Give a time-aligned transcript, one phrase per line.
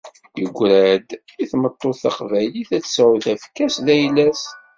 [0.41, 1.09] Yeggra-d
[1.41, 4.43] i tmeṭṭut taqbaylit, ad tesεu tafekka-s d ayla-s.